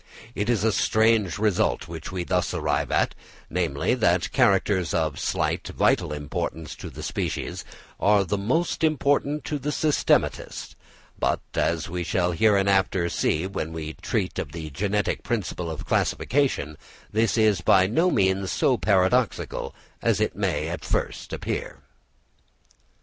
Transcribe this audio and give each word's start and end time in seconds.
It 0.33 0.49
is 0.49 0.63
a 0.63 0.71
strange 0.71 1.37
result 1.37 1.87
which 1.87 2.11
we 2.11 2.23
thus 2.23 2.55
arrive 2.55 2.89
at, 2.89 3.13
namely, 3.51 3.93
that 3.93 4.31
characters 4.31 4.95
of 4.95 5.19
slight 5.19 5.67
vital 5.67 6.11
importance 6.11 6.75
to 6.77 6.89
the 6.89 7.03
species, 7.03 7.63
are 7.99 8.23
the 8.23 8.35
most 8.35 8.83
important 8.83 9.43
to 9.45 9.59
the 9.59 9.69
systematist; 9.69 10.73
but, 11.19 11.39
as 11.53 11.87
we 11.87 12.03
shall 12.03 12.31
hereafter 12.31 13.09
see 13.09 13.45
when 13.45 13.73
we 13.73 13.93
treat 13.93 14.39
of 14.39 14.53
the 14.53 14.71
genetic 14.71 15.21
principle 15.21 15.69
of 15.69 15.85
classification, 15.85 16.79
this 17.11 17.37
is 17.37 17.61
by 17.61 17.85
no 17.85 18.09
means 18.09 18.49
so 18.51 18.79
paradoxical 18.79 19.75
as 20.01 20.19
it 20.19 20.35
may 20.35 20.67
at 20.67 20.83
first 20.83 21.31
appear. 21.31 21.81